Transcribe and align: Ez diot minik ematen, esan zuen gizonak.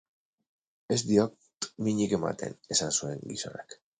Ez 0.95 0.97
diot 1.09 1.69
minik 1.87 2.17
ematen, 2.19 2.57
esan 2.77 2.95
zuen 3.01 3.23
gizonak. 3.35 3.81